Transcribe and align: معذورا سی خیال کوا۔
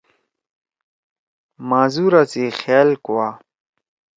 معذورا 1.69 2.21
سی 2.31 2.43
خیال 2.59 2.89
کوا۔ 3.05 3.27